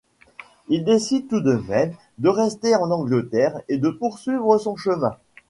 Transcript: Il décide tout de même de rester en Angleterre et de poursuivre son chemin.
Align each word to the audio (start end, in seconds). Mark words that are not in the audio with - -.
Il 0.67 0.83
décide 0.83 1.27
tout 1.27 1.41
de 1.41 1.61
même 1.69 1.93
de 2.17 2.27
rester 2.27 2.73
en 2.75 2.89
Angleterre 2.89 3.61
et 3.69 3.77
de 3.77 3.89
poursuivre 3.91 4.57
son 4.57 4.75
chemin. 4.75 5.15